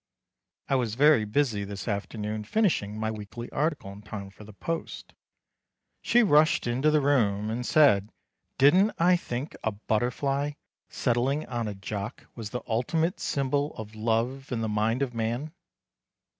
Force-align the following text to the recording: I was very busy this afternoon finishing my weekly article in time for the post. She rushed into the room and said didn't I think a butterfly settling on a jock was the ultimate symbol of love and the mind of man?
I 0.67 0.73
was 0.73 0.95
very 0.95 1.25
busy 1.25 1.63
this 1.63 1.87
afternoon 1.87 2.43
finishing 2.43 2.97
my 2.99 3.11
weekly 3.11 3.51
article 3.51 3.91
in 3.91 4.01
time 4.01 4.31
for 4.31 4.43
the 4.43 4.51
post. 4.53 5.13
She 6.01 6.23
rushed 6.23 6.65
into 6.65 6.89
the 6.89 6.99
room 7.01 7.51
and 7.51 7.63
said 7.63 8.09
didn't 8.57 8.93
I 8.97 9.15
think 9.15 9.55
a 9.63 9.71
butterfly 9.73 10.53
settling 10.89 11.45
on 11.45 11.67
a 11.67 11.75
jock 11.75 12.25
was 12.33 12.49
the 12.49 12.63
ultimate 12.65 13.19
symbol 13.19 13.75
of 13.75 13.93
love 13.93 14.51
and 14.51 14.63
the 14.63 14.67
mind 14.67 15.03
of 15.03 15.13
man? 15.13 15.53